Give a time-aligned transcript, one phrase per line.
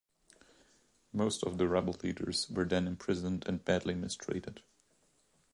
[1.13, 4.63] Most of the rebel leaders were then imprisoned and badly mistreated.